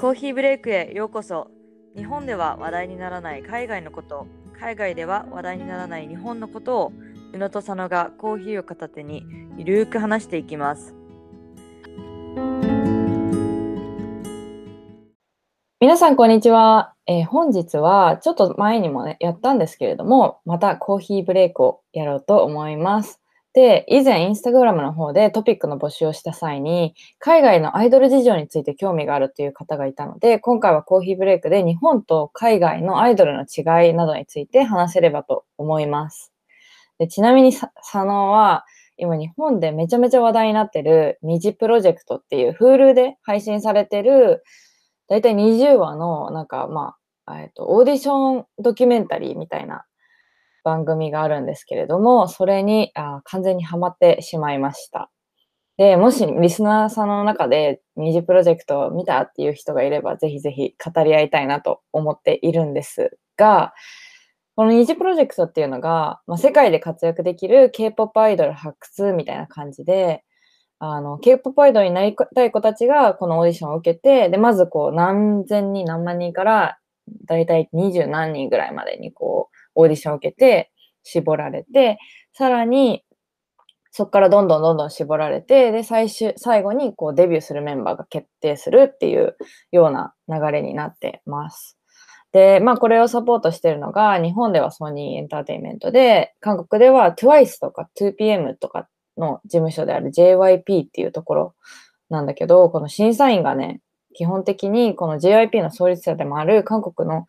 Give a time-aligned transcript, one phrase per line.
[0.00, 1.48] コーヒーブレイクへようこそ。
[1.94, 4.26] 日本では話題にならない海外のこと。
[4.58, 6.92] 海外では話題にならない日本のことを
[7.34, 9.26] 宇野と佐野がコーヒーを片手に
[9.58, 10.94] ゆるーく話していきます。
[15.80, 23.19] 皆さん、こんにちは、えー本日はちょっと前にも、ね、やったんですけれども、またコーヒーブレイクをやろうと思います。
[23.52, 36.32] で、以前、インスタグラムの方でトピックの募集をした際に、海外のアイドル事情について興味があるという方がいたので、今回はコーヒーブレイクで日本と海外のアイドルの違いなどについて話せればと思います。
[36.98, 38.64] でちなみに佐野は、
[38.96, 44.44] 今日本でめちゃめちゃ話題になってる虹プロジェクトっていう Hulu で配信されてる
[45.08, 46.94] だいたい20話の、なんか、ま
[47.26, 49.84] あ、えっと、オーディションドキュメンタリーみたいな
[50.64, 55.10] 番組があるんですけれども、それにあ完全にハマってしまいました。
[55.76, 63.72] で、もしリスナーさんの中で二次プロジェクトを見たっていう人がいれば、ぜひぜひ語り合いたいなと思っているんですが、
[64.56, 70.22] この二次プロジェクトっていうのが、まあ、世界で活躍できる K-POP アイドル発掘みたいな感じで、
[70.80, 76.78] あの、K-POP アイドルになりたい子たちがこのオーディションを受けて、で、まずこう何千人何万人から、
[77.26, 80.70] だいたい二十何人ぐらいまでにこう、オーディションを受けて、
[81.02, 81.98] 絞られて、
[82.32, 83.04] さらに、
[83.92, 89.36] そこからどんどんどんどん絞られて、で、最終、最後にこうデビューするメンバーが決定するっていう
[89.72, 91.76] ような流れになってます。
[92.32, 101.54] で、まあこれをサポートしてるのが、日本ではソニーエンターテインメントで、韓国では TWICE とか 2PM とかの事務所である JYP っていうところ
[102.08, 103.80] なんだけど、この審査員がね、
[104.14, 107.26] 基本的にこの JYP の創立者でもある韓国の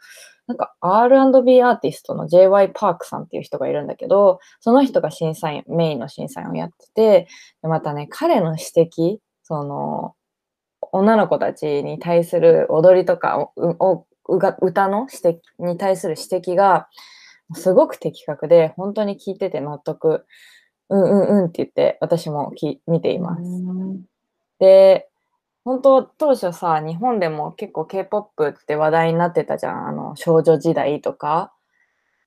[0.47, 7.27] なんか R&B アーティストの JY パークさんっていう人がいるんだけど、その人が審査員、メインの審査員をやってて、
[7.61, 10.13] でまたね、彼の指摘、その、
[10.91, 13.49] 女の子たちに対する踊りとか
[14.27, 16.89] 歌の指摘に対する指摘が
[17.53, 20.25] すごく的確で、本当に聞いてて納得、
[20.89, 23.43] うんうんうんって言って私もき見ています。
[24.59, 25.07] で、
[25.63, 29.87] 本当当初さ、日本でも結構 K-POP って話題になってたじゃん。
[29.87, 31.53] あの、少女時代とか。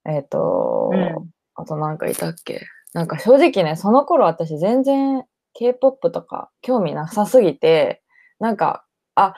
[0.06, 2.62] えっ、と、うんあとなんかいたっけ？
[2.94, 5.24] なんか正直ね、その頃私全然
[5.54, 8.02] K-POP とか興味なさすぎて、
[8.40, 8.84] なんか、
[9.14, 9.34] あ、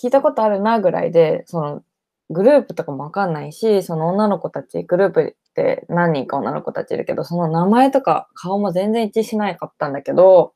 [0.00, 1.82] 聞いたことあるなぐらいで、その
[2.30, 10.52] グループとかもわかんないし、その女の子たち、グループって何人か女の子たちいるけど、その名前とか顔も全然一致しなかったんだけど、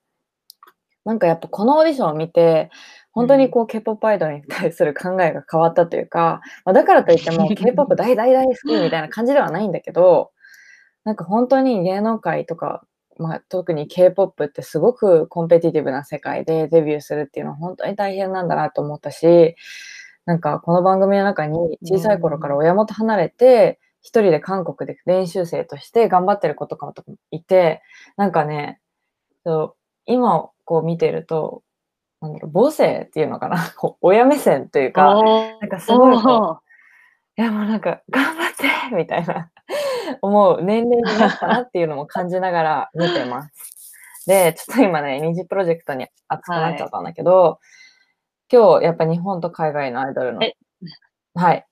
[1.04, 2.70] なんかやっぱこのオーディションを見て、
[3.12, 10.32] 本当にこう K-POP アイドルに対する考えが変わったというか、まあ、だからといっても K-POP 大大大好きみたいな感じではないんだけど、
[11.04, 12.84] なんか本当に芸能界とか、
[13.19, 19.54] まあ、特に K-POP ってすごくコンペティティブな世界でデビューするっていうのは本当に大変なんだなと思ったし、
[20.26, 26.94] なんかこの番組の中に小さい頃から親元離れて、一人で韓国で練習生として頑張ってる子とかも
[27.31, 27.82] いて、
[28.16, 28.81] なんかね、
[29.44, 29.76] そう
[30.06, 31.62] 今こう見てると、
[32.20, 36.60] なんだろう、母性っていうのかな、 こう親目線というか、なんかすごいこ
[37.36, 38.52] う、いやもうなんか頑張っ
[38.91, 39.50] てみたいな
[40.22, 44.25] 思う年齢になったなっていうのも感じながら見てます。
[44.26, 47.58] で、ちょっと今ね、二次プロジェクトに熱くなっちゃったんだけど、
[48.50, 50.54] 今日やっぱ日本と海外のアイドルのえ、
[51.34, 51.66] はい、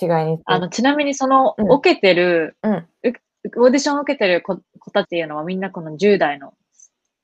[0.00, 1.70] 違いにあの、ちなみにその、うん。
[1.72, 2.72] 受けてる、うん。
[2.74, 2.88] う
[3.58, 6.52] オーディションを受けてる子子たちっていうのはみんなこの10代の？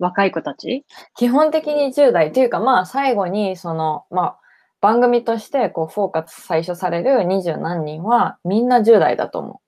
[0.03, 0.85] 若い子たち？
[1.17, 4.39] 基本的に10代というか、まあ最後にその、まあ
[4.81, 9.63] 番組としてこうフォーカス最初される二十何人はみんな10代だと思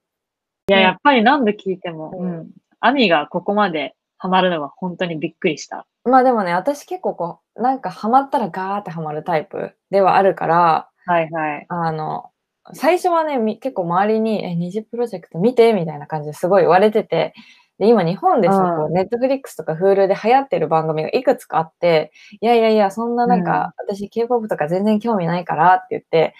[0.68, 2.50] いや、うんやっぱり何度聞いても、ううんん。
[2.80, 5.86] アミがここまでハマるのは本当にびっくりした。
[6.04, 6.10] う。
[6.10, 11.66] まあでもね、私結構こう、なんかハマったらガーってハマるタイプではあるから、はいはい。
[11.68, 12.30] あの、
[12.72, 17.34] 最初はね、み結構周りに、え、二次プロジェクト見てみたいな感じですごい言われてて、
[17.78, 18.54] で、今日本でネ
[19.02, 26.34] ットフリックスとか Hulu で流行ってる番組がいくつかあって、いやいやいや、そんななんか、私 K-POP とか全然興味ないからって言って、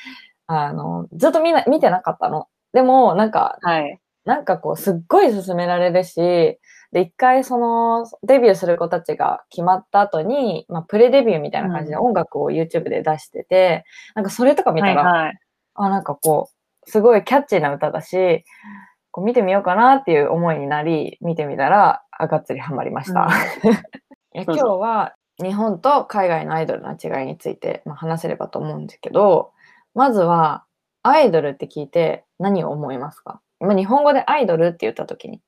[0.47, 2.47] あの、ずっと見な見てなかったの。
[2.73, 3.99] でも、なんか、はい。
[4.25, 6.59] なんかこう、すっごい勧められるし、
[6.93, 15.39] で、一回その、デビューする子たちが決まった後に、まあ、プレデビューみたいな感じでうん音楽を YouTube で出してて、なんかそれとか見たら、はいはい。
[15.75, 16.51] あ、なんかこ
[16.87, 18.45] う、すごいキャッチーな歌だし、
[19.15, 23.29] こう見てみようかなっていう思いになり、見てみたら、あがっつりハマりました。
[24.35, 29.53] いや今日は日本と海外のアイドルの違いについて、まあ、話せればと思うんですけど、
[29.95, 30.65] まずは、
[31.05, 33.41] アイドルって聞いて何を思いますか？
[33.61, 35.41] まあ、日本語でアイドルって言ったときに。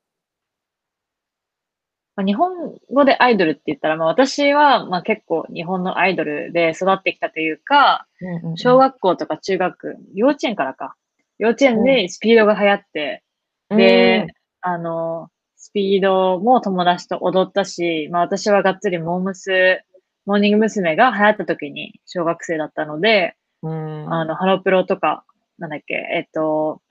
[2.15, 10.95] まあ、日本語でアイドルって言ったら、まあ、私はまあ結構日本のアイドルで育ってきたというか、うんうんうん小学校とか中学、幼稚園からか。
[11.37, 13.26] 幼稚園でスピードが流行って、うん
[13.69, 14.27] で、
[14.61, 19.81] あの、スピードも友達と踊ったし、まあ私はがっつりモームス、
[20.25, 20.95] モーニング娘。
[20.95, 25.25] が流行った時に小学生だったので、うんあの、ハロプロとか、
[25.57, 26.81] なんだっけ、えっと、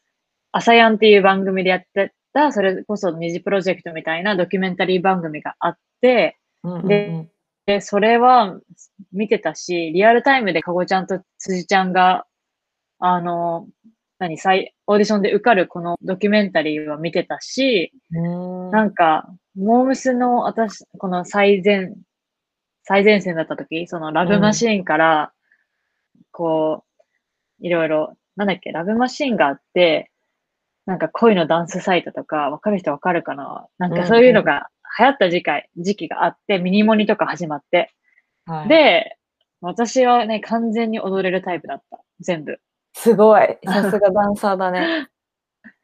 [0.53, 6.39] アサヤンっていう番組でやってた、それこそ二次プロジェクトみたいなドキュメンタリー番組があって、
[6.87, 7.29] で
[7.67, 8.59] で、それは
[9.13, 12.27] 見てたし、リアルタイムでかごちゃんと辻ちゃんが、
[13.01, 13.67] あの、
[14.19, 21.93] 何、再、オーディションで受かるこのドキュメンタリーは見てたし、うんなんか、モームスの私、この最前、
[22.83, 25.33] 最前線だった時、そのラブマシーンから、
[26.31, 26.85] こ
[27.61, 30.11] う、いろいろ、なんだっけ、ラブマシーンがあって、
[30.87, 33.67] なんか恋のダンスサイトとか、わかる人わかるかな？
[33.79, 34.69] なんかそういうのが
[34.99, 37.93] 流行った時期時期があって、ミニモニとか始まって。
[38.47, 39.17] はいで、
[39.61, 41.99] 私はね、完全に踊れるタイプだった。
[42.21, 42.61] 全部。
[42.99, 43.59] すごい。
[43.67, 45.09] さすがダンサーだね。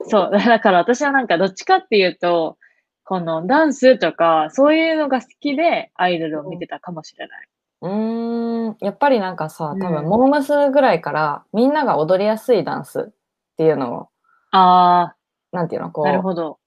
[0.06, 0.30] そう。
[0.32, 2.56] だから私はなんかどっちかっていうと、
[3.04, 7.48] このダンスとか、そういうのが好きでアイドルを見てたかもしれない。
[7.82, 8.76] うーん。
[8.80, 13.12] やっぱりなんかさ、多分、うんモームスぐらいからみんなが踊りやすいダンスっ
[13.58, 14.08] ていうのを、
[14.52, 15.14] あ
[15.52, 16.58] なんていうの、こあ、なるう、ほど。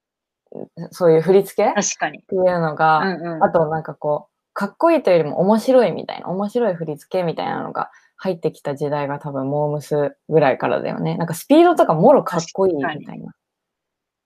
[0.91, 1.69] そういう振り付け？
[1.71, 2.19] っ確かに。
[2.21, 3.43] ていうのが、うんうん。
[3.43, 11.17] あとなんかこう、かっこいいというよりも面白いみたいな、面白い振り付けみたいなのが入ってきた時代が多分モームスぐらいからだよね。
[11.17, 13.33] なんかスピードとかもろかっこいいみたいな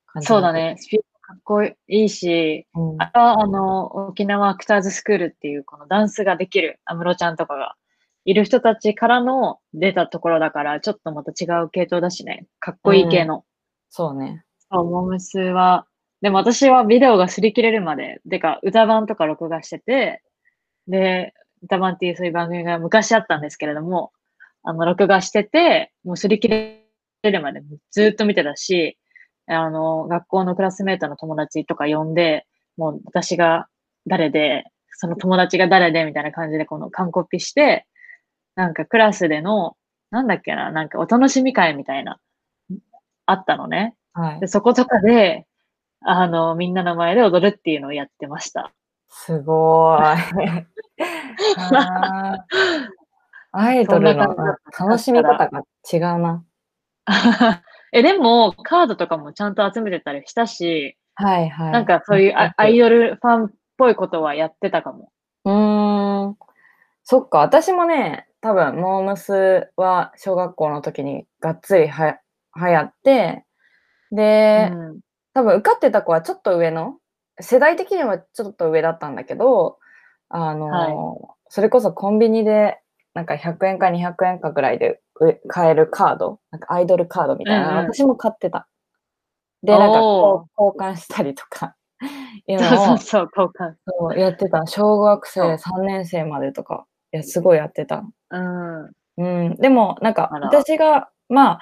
[0.07, 0.27] 感じ。
[0.27, 0.53] そうだ。
[0.53, 0.75] ね。
[0.77, 3.01] スピードかっこいいし、うん。
[3.01, 7.75] あとはあの、沖縄アクターズスクールっていうこのダンスができる安室ちゃんとかが
[8.25, 12.45] いる人たちからの出たところだから、ちょっとまた違う系統だしね。
[12.59, 13.43] かっこいい系の。
[13.89, 14.43] そうね。
[14.71, 15.87] そう、モームスは、
[16.21, 20.21] でも私はビデオが擦り切れるまで、てか歌版とか録画してて、
[20.87, 21.33] で、
[21.63, 24.11] 歌版っていうそういう番組が昔あったんですけれども、
[24.63, 26.85] あの、録画してて、もう擦り切れ
[27.23, 27.61] るまで
[27.91, 28.97] ずっと見てたし、
[29.47, 32.45] あの、学校のクラスメートの友達とか呼んで、
[32.77, 33.67] もう私が
[34.07, 37.85] 誰で、その友達が誰でみたいな感じでこの完コピして、
[38.55, 39.75] なんかクラスでの、
[40.11, 42.19] なんだっけな、なんかお楽しみ会みたいな、
[43.25, 43.95] あったのね。
[44.13, 44.47] はいで、。
[44.47, 45.45] そことかで、
[46.01, 48.73] あの、みんなの前で踊るっていうのをやってました。
[49.09, 50.67] すご ーい。
[53.51, 54.35] アイドルの
[54.77, 56.43] 楽しみ方が違うな。
[57.91, 61.71] え、でも、カードとかもちゃんと集めてたりしたし、はいはい。
[61.71, 65.11] なんかそういうアアイドルファンっぽいことはやってたかも。
[65.45, 66.37] うーん。
[67.03, 72.19] そっか、私もね、多分、モームスは小学校の時にがっつりは
[72.55, 73.45] 流行って、
[74.11, 74.99] で、うん
[75.31, 76.97] 多分受かってた子はちょっと上の、
[77.39, 79.77] 世代的にはちょっと上だったんだけど、
[80.29, 82.79] あの、はそれこそコンビニで、
[83.13, 88.67] なんか100円か200円かぐらいでう買えるカード、なんかアイドルカードみたいなの、うんうん私も買ってた。
[89.63, 90.47] で、なんか交
[90.79, 91.75] 換したりとか、
[92.47, 93.75] いうそうのをそうそう、交換。
[93.85, 94.65] そうやってた。
[94.67, 98.03] 小学生そう3年生までとか、いや、すごいやってた。
[98.31, 98.91] うん。
[99.17, 101.59] うん、でも、なんか、私が、まあ、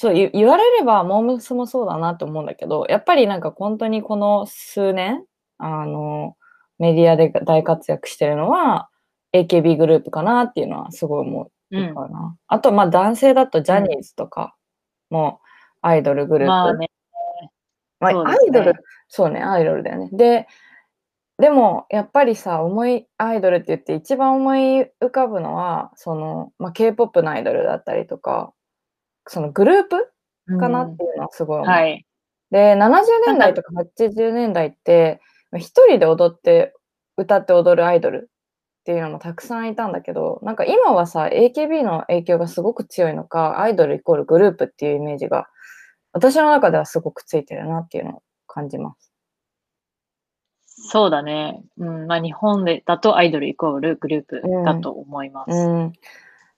[0.00, 5.24] そう言言われれば、モームスもそうだなと思うんだけど、やっぱりなんか本当にこの数年、
[5.58, 6.36] あの、
[6.78, 8.88] メディアで大活躍してるのは、
[9.32, 12.36] AKB グループかなっていうのはすごい思ううかな。
[12.46, 14.54] あと、まあ男性だとジャニーズとか
[15.10, 15.40] も
[15.82, 16.48] アイドルグループ。
[16.48, 16.90] まあね。
[17.98, 18.74] まあねアイドル、
[19.08, 20.10] そうね、アイドルだよね。
[20.12, 20.46] で、
[21.38, 28.52] でも、やっぱりさ、思い、アイドルって言って一番思い浮かぶのは、その、まあ、K-POP のアイドルだったりとか、
[29.28, 30.10] そのグループ
[30.58, 31.68] かなっていうのはすごい思う。
[31.68, 32.04] はい。
[32.50, 35.20] で、70年代とか80年代って、
[35.50, 36.74] まあ一人で踊って、
[37.16, 45.48] 歌って踊るアイドルっていうのもたくさんいたんだけど、なんか今はさ、AKB の影響がすごく強いのか、アイドルイコールグループっていうイメージが、
[46.12, 49.12] 私の中ではすごくついてるなっていうのを感じます。
[50.90, 51.60] そうだね。
[51.76, 52.06] うん。
[52.06, 55.50] まあ日本でだとアイドルイコールグループだと思います。
[55.50, 55.92] うん、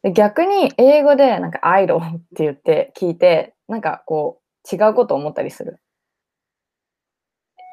[0.03, 5.79] で逆に英語でなんかアイドルって言って聞いて、なんかこう違うこと思ったりする。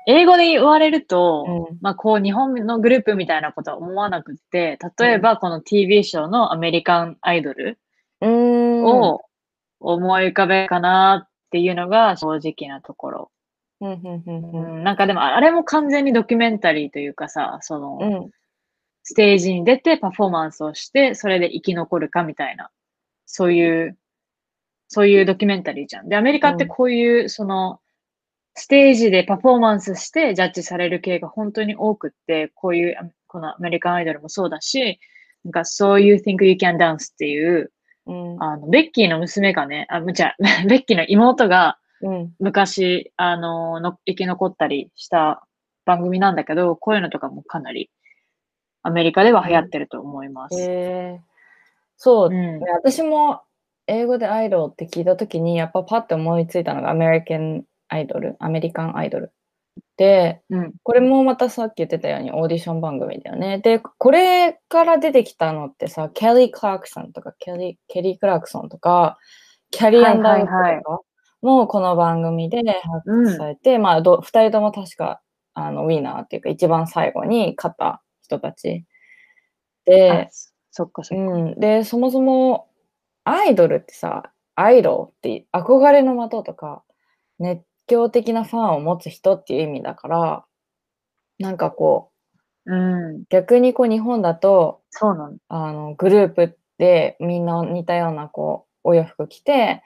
[0.09, 7.77] 英語で言われると、うんまあこう日本のグループみたいなことは思わなくって、例えばこの TV ショーのアメリカンアイドル。
[8.21, 9.21] を
[9.79, 13.31] 思い浮かべるかなっていうのが正直なところ。
[13.79, 18.31] うんうんうんううんん、なんかでもあれも完全にドキュメンタリーというかさ、その、うん
[19.09, 22.71] ステージに出てパフォーマンスをして、それで生き残るかみたいな、
[23.25, 23.97] そういう、
[24.89, 26.09] そういうドキュメンタリーじゃん。
[26.09, 27.79] で、アメリカってこういう、その、
[28.55, 34.99] ステージでパフォーマンスしてジャッジされる系が本当に多くって、こういう、あこのアメリカンアイドルもそうだし、
[35.45, 37.71] なんか、So You Think You Can Dance っていう、
[38.07, 38.43] うん。
[38.43, 40.35] あの、ベッキーの娘がね、あ、むちゃ、
[40.67, 42.35] ベッキーの妹がうん。
[42.39, 45.47] 昔、あの、の生き残ったりした
[45.85, 47.89] 番組なんだけど、こういうのとかもかなり
[48.87, 50.55] アメリカでは流行ってると思います。
[51.97, 53.41] そう、うんね私も
[53.87, 59.31] 英語でアイドルって聞いたときに、やっぱパッて思いついたのがアメリカンアイドル、アメリカンアイドル。
[59.95, 60.73] で、うん。
[60.83, 63.59] これもまたさっき言ってたようにオーディション番組だよね。
[63.59, 69.17] で、これから出てきたのってさ、ケリー・クラークソンとか、ケリー・ケリークラークソンとか、
[69.71, 71.01] キャリー・アンダーウッドとか、
[71.41, 75.21] もうこの番組で発掘されて、まあど、二人とも確か
[75.53, 78.85] あのウィナーっていうか、一番最後に勝った人たち。
[79.85, 80.27] であ、
[80.71, 81.33] そっかそっか。
[81.33, 82.69] うん、で、そもそも
[83.23, 86.83] アイドルってさ、アイドルって憧れの的とか、
[87.39, 90.45] 熱狂的なファンを持つ人っていう意味だから、
[91.39, 92.11] なんかこ
[92.65, 92.75] う、う
[93.19, 93.23] ん。
[93.29, 95.37] 逆にこう日本だと、そうなの。
[95.47, 99.83] あのグループでみんな似たようなこうお洋服着て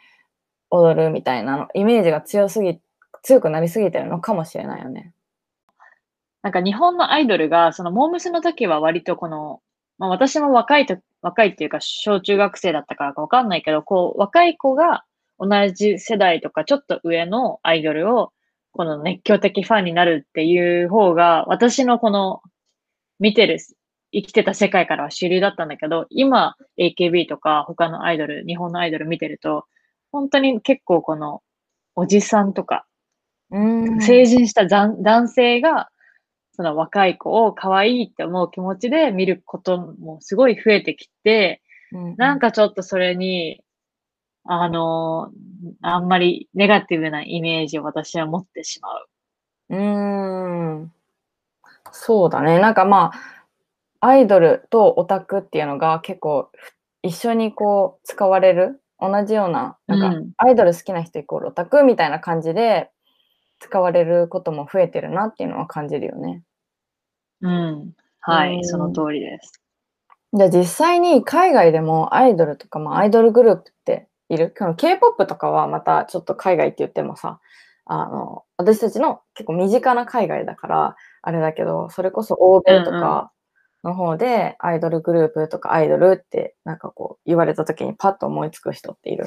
[0.72, 2.80] 踊るみたいなのイメージが強すぎ
[3.24, 5.14] 強くなりすぎてるのかもしれないよね。
[6.44, 9.62] なんか日本のアイドルが、そのモームスの時は割とこの、
[9.98, 15.04] まあ私も若いと、若いっていうか小中学生だったからかわかんないけど、こう若い子が
[15.40, 18.32] 同じ世代とかちょっと上のアイドルを
[18.72, 22.42] この熱狂的ファンになるっていう方が、私のこの
[23.20, 23.60] 見てる、
[24.14, 29.66] 生きてた世界からは主流だったんだけど、今 AKB とか他のアイドル、日本のアイドル見てると、
[30.12, 31.42] 本当に結構この
[31.96, 32.86] おじさんとか
[33.52, 34.02] うん。
[34.02, 35.90] 成人した男男性が、
[36.62, 41.64] その若い子を可愛いって思う気持ちで見ることもすごい増えてきて、
[42.18, 43.64] なんかちょっとそれに、
[44.44, 45.32] あの、
[45.82, 49.08] あんまりネガティブなイメージを私は持ってしまう。
[49.70, 50.94] うーん
[51.92, 52.60] そうだね。
[52.60, 53.12] なんかま
[54.00, 62.92] あ、アイドルとオタクっていうのが結構ふ一緒にこう使われる、同じような、なんかうんアイドル好きな人イコールオタクみたいな感じで
[63.60, 66.44] 使われることも増えてるなっていうのは感じるよね。
[67.42, 67.94] うん。
[68.20, 69.60] はい、うんその通りです。
[70.34, 77.40] じゃあ実際に海外でもアイドルとか、まあ、アイドルグループっている？K-POP とかはまたちょっと海外って言ってもさ、
[77.86, 83.32] あの、私たちの結構身近な海外だから、あれだけど、それこそ欧米とか
[83.84, 89.26] の方でアイドルグループとかアイドルってなんかこう言われた時にパッと思いつく人っている？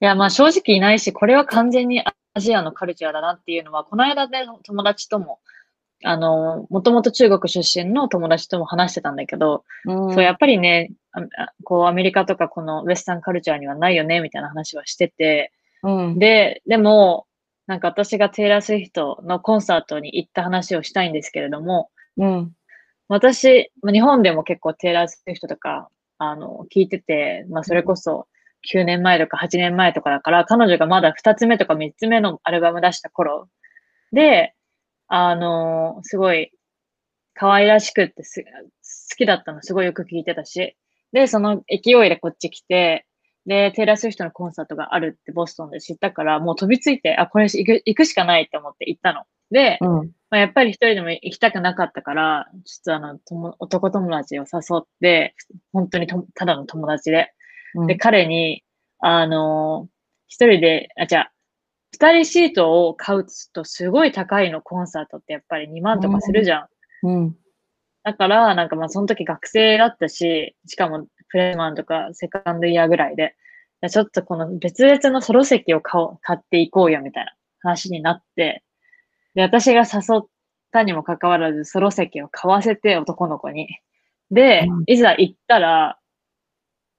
[0.00, 2.04] いや、まあ正直いないし、これは完全に
[2.34, 5.40] アジアのカルチャーだなっていうのは、この間ね、友達とも、
[6.04, 10.90] あの、もともと中国出身の友達とも話してたんだけど、うんそう、やっぱりね、
[11.64, 16.18] こう、アメリカとかこのウェスタンカルチャーにはないよね、みたいな話はしてて、うん。
[16.18, 17.26] で、でも、
[17.66, 22.52] なんか私がテイラー・スウィフトのコンサートに行った話をしたいんですけれども、うん。
[23.08, 28.26] 私、まあ日本でも結構テイラー・スウィフトとか、あの、聞いてて、まあそれこそ
[28.72, 33.48] 9年前とか8年前とかだから、彼女がまだ2つ目とか3つ目のアルバム出した頃
[34.12, 34.54] で、
[35.14, 36.52] あの、すごい
[37.34, 40.76] 可愛らしくってす好きだったのすごいよく聞いてたし、
[41.12, 43.06] で、その勢いでこっち来て、
[43.44, 49.24] で、テイラー・スウィフトのコンサートがあるってボストンで知ったから、もう飛びついて、あ、これ行く行くしかないって思って行ったの。
[49.50, 50.12] で、うん。
[50.30, 55.34] まあ、やっぱり一人でも行きたくなかったから、ちょっとあの、とも男友達を誘って、
[55.74, 57.32] 本当にとただの友達で。
[57.74, 58.64] うんで、彼に、
[59.00, 59.92] あのー
[60.28, 61.31] 一人で、あ、じゃあ、
[61.92, 66.68] 二人シートを買うとすごい高いの、コンサートってやっぱり2万とかするじゃ
[67.02, 67.06] ん。
[67.06, 67.36] うん。
[68.02, 73.36] だから、なんかまあその時学生だったし、しかもフレーマンとかセカンドイヤーぐらいで、
[73.90, 78.64] ちょっとこの別々のソロ席を買おう買っていこうよみたいな話になって、
[79.34, 80.26] で、私が誘っ
[80.72, 83.68] たにもかかわらずソロ席を買わせて男の子に。
[84.30, 85.98] でうん、いざ行ったら、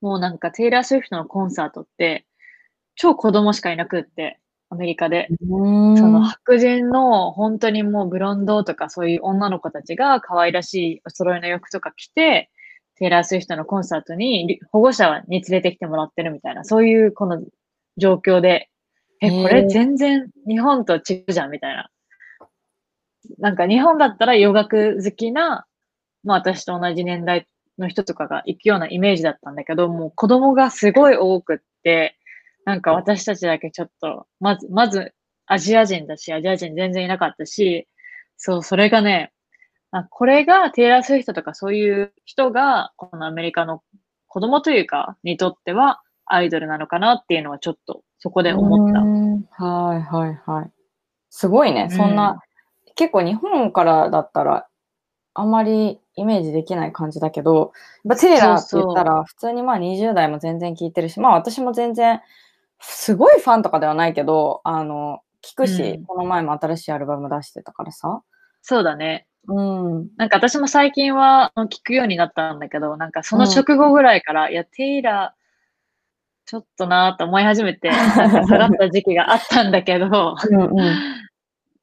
[0.01, 2.27] もうなんかテイラー・スウィフトのコンサートって、
[2.95, 4.39] 超子供しかいなくって、
[4.73, 5.27] アメリカで。
[5.49, 12.49] うんその白人の本当にもうブロンドとかそういう女の子たちが可愛らしいお揃いの洋服とか着て、
[12.95, 17.43] テイラー・スウィフトのコンサートにり保護者に連れてきてもらってるみたいな、そういうこの
[17.97, 18.69] 状況で、
[19.21, 21.89] え、これ全然日本と違うじゃんみたいな。
[23.39, 25.65] なんか日本だったら洋楽好きな、
[26.23, 32.17] まあ私と同じ年代の人とかが行くようなイメージだったんだけど、もう子供がすごい多くって、
[32.65, 35.13] なんか私たちだけちょっと、まず、まず
[35.45, 37.87] アジア人だし、アジア人全然いなかったし、
[38.37, 39.31] そう、それがね、
[39.91, 43.83] あこれがテイラー・スウィフトとかそういう人が、このアメリカの
[44.27, 49.01] 子供というか、にとってはアイドルなのかなっていうのはちょっとそこで思った。
[49.63, 50.71] はいはいはい。
[51.29, 51.89] すごいね。
[51.91, 52.41] そんな、
[52.95, 54.67] 結構日本からだったら、
[55.35, 57.73] あんまりイメージできない感じだけど、
[58.05, 62.21] やっぱテイラーって言ったら、普通にまあ20代も全然聞いてるし、まあ私も全然、
[62.85, 68.21] すごいファンとかではないけど、あの、聞くし、うんこの前も新しいアルバム出してたからさ。
[68.61, 69.25] そうだね。
[69.47, 70.09] うん。
[70.17, 75.43] なんか私も最近は聞くようになったんだけど、なんかその直後ぐらいから、いや、テイラー、
[76.45, 80.67] ちょっとなーと思い始めて、 下がった時期があったんだけど、うんう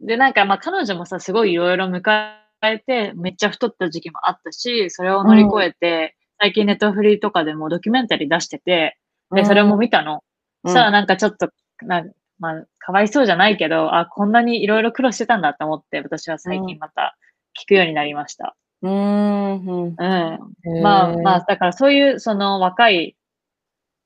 [0.03, 0.07] ん。
[0.07, 8.99] で、なんかまあ彼女もさ、すごいいろいろ迎えて、めっちゃ太った時期もあったし、それを乗り越えて、最近ネットフリーとかでもドキュメンタリー出してて、
[9.33, 10.23] で、それも見たの。
[10.65, 11.51] うん、さあなんかちょっと、
[11.83, 12.05] な
[12.39, 17.17] まあ、かわいそうじゃないけど、あ、こんなにいろいろ苦労してたんだと思って、私は最近また
[17.61, 18.57] 聞くようになりました。
[18.83, 19.65] うーん。
[19.65, 19.97] うん。
[19.97, 20.83] うん。
[20.83, 23.17] まあまあ、だからそういう、その若い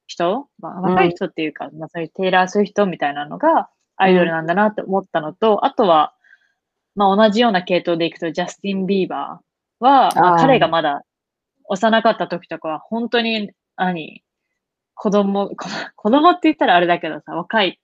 [0.07, 6.15] 人、まあ、若い人っていうか、まあそういうテイラー・スウィフトみたいなのがアイドルなんだなって思ったのと、あとは、
[6.97, 9.09] まあ同じような系統でいくと、ジャスティン・ビー。
[9.09, 11.03] バーは、まあ彼がまだ
[11.69, 14.23] 幼かった時とかは、本当に、何、
[14.95, 15.57] 子供、こ
[15.97, 17.81] 子供って言ったらあれだけどさ、若い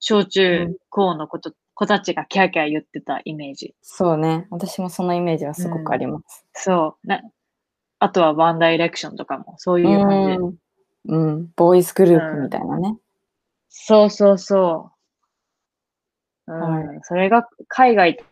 [0.00, 3.74] 小中高の子と、子たちがキャーキャー言ってたイメージ。
[3.82, 4.46] そうね。
[4.50, 6.44] 私もそのイメージはすごくあります。
[6.52, 7.06] そう。
[7.06, 7.22] な
[7.98, 10.32] あとはワンダイレクションとかも、そういう感じ。
[11.08, 11.28] うん。
[11.28, 11.52] うん。
[11.56, 12.98] ボーイズグループみたいなね。
[13.68, 14.90] そうそうそ
[16.48, 16.52] う。
[16.52, 16.60] うん、
[16.96, 18.24] はそれが海外と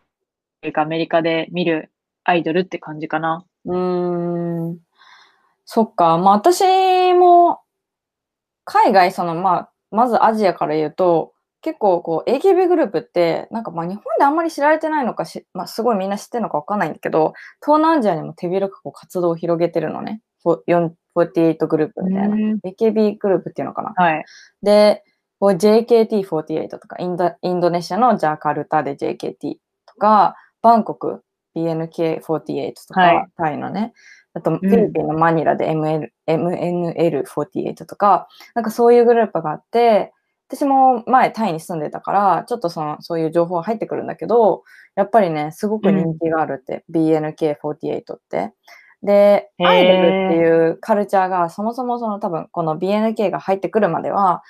[0.67, 1.89] いうかアメリカで見る
[2.23, 3.45] アイドルって感じかな。
[3.65, 4.79] うーん。
[5.65, 6.17] そっか。
[6.17, 7.61] まあ私も、
[8.65, 20.21] 海外、その、まあ、まずアジアから言うと、結構こう AKB グループって、なんかまあ日本であんまり知られてないのかし、まあすごいみんな知ってるのかわかんないんだけど、東南アジアにも手広くこう活動を広げてるのね。
[20.41, 22.35] フォ4 48グループみたいな。
[22.35, 23.93] うん AKB グループっていうのかな。
[23.95, 24.25] はい。
[24.63, 25.03] で、
[25.39, 31.23] こう JKT48 とかインド、インドネシアのジャカルタで JKT とか、バンコク
[31.55, 33.93] BNK48 とか、はいタイのね、
[34.33, 40.13] あとフィリピンのマニラで ML MNL48 とか、なんかそういうグループがあって、
[40.47, 44.63] 私も前タイに住んでたから、ちょっとそのそういう情報が入ってくるんだけど、
[44.95, 48.53] やっぱりね、すごく人気があるって、BNK48 って。
[49.03, 54.43] で、アイドルっていうカルチャーがそもそもその多分この BNK が入ってくるまでは、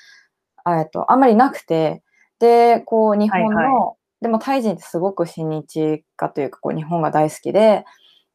[0.68, 2.04] えっと、あんまりなくて、
[2.40, 3.98] で、こう日本の、はい。
[4.22, 7.86] でもタイ人ってすごく親日家というかこう日本が大好きで、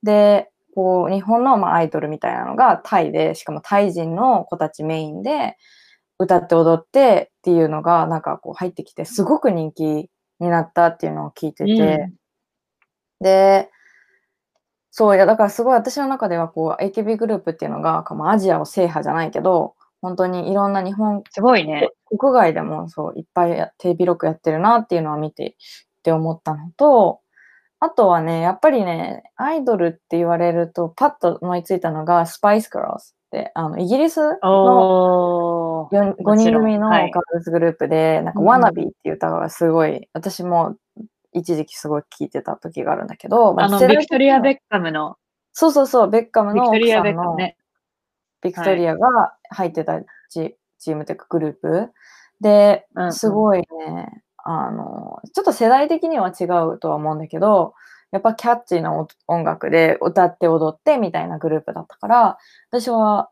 [0.03, 5.57] で、こう日本のまあアイドルみたいなのがタイで、しかもタイ人の子たちメインで
[6.19, 12.15] 歌って踊ってっていうのがなんかこう入ってきて、すごく人気になったっていうのを聞いてて、うん
[13.21, 13.71] で、
[14.91, 21.89] そういや、だからすごい私の中ではこう AKB グループっていうのが、アジアを制覇じゃないけど、本当にいろんな日本すごいね。
[22.19, 25.57] 国外でもそういっぱいや手広くやってるなっていうのは見て
[25.99, 27.21] って思ったのと、
[27.81, 36.15] あとはね、やっぱりね、アイドルって言われると、パッと思いついたのが、スパイス・ガールズって、あのイギリスのおー。
[36.23, 37.11] 5人組のガはい。
[37.11, 40.77] ールズグループで、なんか、うんワナビーっていう歌がすごい、私も
[41.33, 45.17] 一時期すごい聴いてた時があるんだけど、まあの、ビクトリア・ベッカムの、
[45.53, 47.57] そうそうそう、ベッカムの奥ビクトリア・さんのベッカムね。
[48.43, 51.93] ビクトリアが入ってたチ,、チームというかグループ。
[52.41, 53.13] でうんうん。
[53.13, 57.75] すごいね、あのちょっと世代的には違うとは思うんだけど
[58.13, 62.39] やっぱキャッチーな音音楽で歌って踊ってみたいなグループだったから
[62.71, 63.31] 私は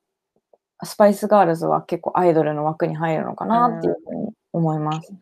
[0.82, 5.12] スパイスガールズは結構アイドルの枠に入るのかなっていうふうに思います。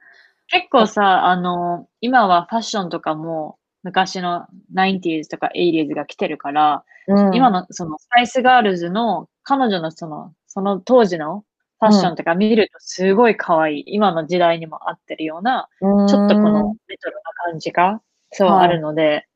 [0.49, 11.45] 結構さ、あの、今はファッションとかも、昔の 90s とか 80s が来てるから、うん今のそのスパイスガールズの彼女のその、その当時の
[11.83, 13.85] ファッションとか見るとすごい可愛い。
[13.89, 19.27] 今の時代にも合ってるような、ちょっとこのレトロな感じが、そうはいあるので、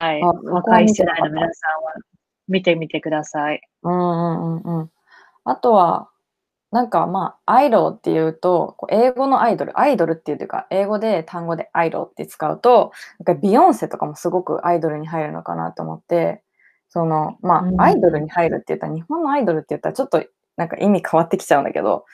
[0.00, 0.20] はい。
[0.20, 1.92] あ若い世代の皆さんは
[2.48, 3.60] 見てみてください。
[3.84, 4.90] うんうんうんうん。
[5.44, 6.10] あとは、
[6.72, 16.42] なんかまあ、アイドルっていうと、英語のアイドル、アイドルっていうか、英語で単語でアイドルって使うと、なんかビヨンセとかもすごくアイドルに入るのかなと思って、
[16.88, 20.24] その、まうんあ、アイドルに入るって言ったら、日本のアイドルって言ったらちょっと
[20.58, 22.04] なんか意味変わってきちゃうんだけど、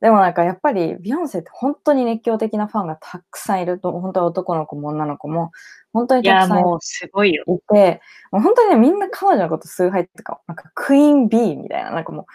[0.00, 5.50] でもなんかやっぱりビヨンセって本当に熱狂的なファンがたくさんいると、本当は男の子も女の子も、
[5.94, 7.44] 本当にたくさんいもうすごいよ。
[7.48, 12.26] いて、もう本当にね、みんな彼女のこと崇拝っていうか、なんかクイーン B みたいな、なんかも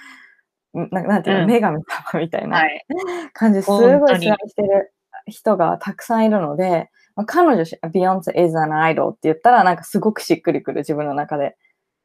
[0.74, 1.78] う、んなんかなんていうの、うん女神
[2.14, 2.86] 様みたいなはい。
[3.34, 4.94] 感じですごい崇拝してる
[5.28, 11.56] 人がたくさんいるので、まあ、彼女し、ビヨンセ is an idol って言ったら、なんかすごくしっくりくる、自分の中で。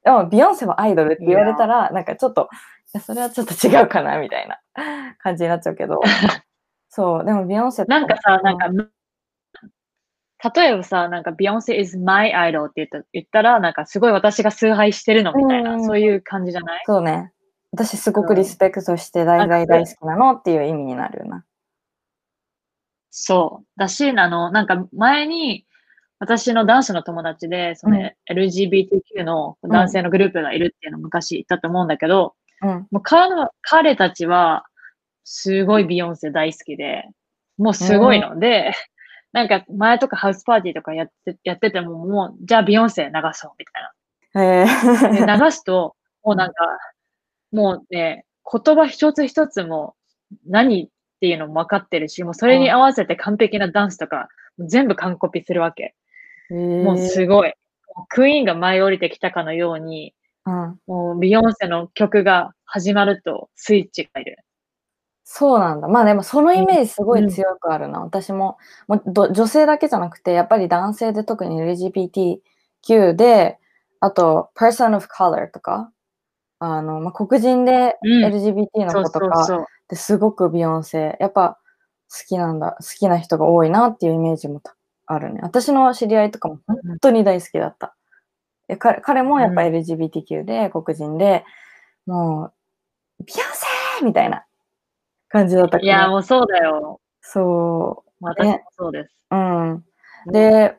[0.04, 2.46] でも、ビヨンセはアイドルって言われたら、なんかちょっと、い
[2.92, 4.60] や、それはちょっと違うかな、みたいな
[5.18, 6.00] 感じになっちゃうけど、
[6.90, 8.68] そう、でもビヨンセとなんかさ、なんか、
[10.54, 15.84] 例えばさ、なんか、ビヨンセ is my idol って言った言ったら、なんか、すごい私が崇拝してるのみたいな、うん。
[15.84, 16.82] そういう感じじゃない？
[16.86, 17.32] そうね。
[17.72, 21.44] 私すごくリスペクトして大大大好きなのっていう意味になるよな。
[23.10, 23.66] そう。
[23.80, 25.66] だし、あの、なんか前に、
[26.18, 32.86] 私の男子の友達で、その、うん LGBTQ の男性のグループがいるっていうのを昔言ったと思うんだけど、うん。
[32.90, 33.02] もう
[33.62, 34.64] 彼たちは、
[35.24, 37.04] すごいビヨンセ大好きで、
[37.58, 38.72] もうすごいので、
[39.32, 43.64] なんか前とかハウスパーティーとかやってやってても、もう、じゃあビヨンセ流そうみ
[44.32, 45.26] たいへな。
[45.26, 45.44] でえ。
[45.44, 46.54] 流すと、もうなんか、
[47.52, 49.94] もうね、言葉一つ一つも
[50.46, 50.88] 何っ
[51.20, 55.94] ていうのも分かってるし、もうそれに合わせて完璧なダンスとか、全部完コピするわけ。
[56.54, 57.52] もうすごい。
[58.08, 60.14] クイーンが舞い降りてきたかのように、
[60.46, 60.80] うん。
[60.86, 64.38] もうビヨンセの曲が始まるとスイッチがいる。
[65.24, 65.88] そうなんだ。
[65.88, 68.00] まあでもそのイメージすごい強くあるな。
[68.00, 73.58] 私ももうど女性だけじゃなくて、やっぱり男性で特に LGBTQ で、
[74.00, 75.90] あと person of color とか、
[76.58, 79.66] あの、まあ、黒人でうん LGBT の子とか。
[79.88, 81.58] ですごくビヨンセ、やっぱ
[82.10, 84.74] 好きなんだ、好きな人が多いなっていうイメージもた
[85.06, 85.40] あるね。
[85.42, 87.94] 私の知り合いとかも本当に大好きだった。
[88.68, 91.44] え彼彼もやっぱうん LGBTQ で黒人で、
[92.06, 92.52] も
[93.20, 94.44] う、ビヨンセーみたいな
[95.28, 96.08] 感じだったかいや、ら。
[96.08, 97.00] もうそうだよ。
[97.20, 99.10] そ私もそうです。
[99.30, 99.36] う。
[99.36, 99.84] うん。
[100.32, 100.76] で、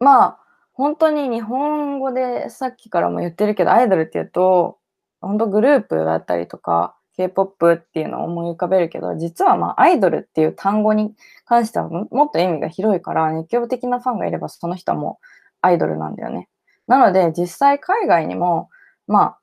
[0.00, 0.38] まあ、
[0.72, 4.78] 本当に日本語でさっきからも言ってるけど、アイドルっていうと、
[5.20, 15.26] 本当グループだったりとか、K-POP っていうのを思い浮かべるけど、実はまあ、アイドルっていう単語に関してはもっと意味が広いから、熱狂的なファンがいればその人はもう
[15.60, 16.48] アイドルなんだよね。
[16.86, 18.70] なので、実際海外にも、
[19.06, 19.36] ま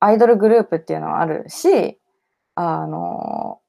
[0.00, 1.98] あ、アイドルグループっていうのはあるし、
[2.54, 3.60] あの、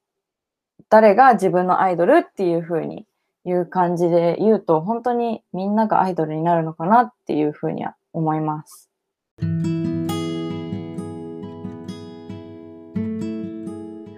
[0.89, 3.06] 誰が自分のアイドルっていう風に
[3.45, 8.89] いう感じで言うと、本当にみんながアイドルになるのかなっていう風には思います。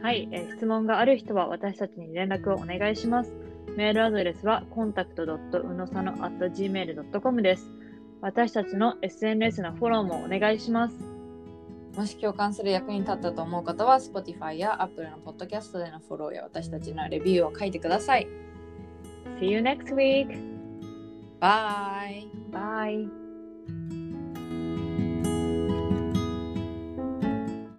[0.03, 3.31] はい、えー質問がある人は私たちに連絡をお願いします。
[3.77, 7.71] メールアドレスは contact.unosano.gmail.com です。
[8.19, 10.95] 私たちの SNS のフォローもお願いします。
[11.95, 18.27] もし共感する役に立ったと思う方は、Spotify や Apple のポッドキャストでのフォローや私たちのレビューを書いてください。
[19.39, 20.37] See you next week!
[21.39, 22.27] Bye!
[22.51, 23.07] Bye!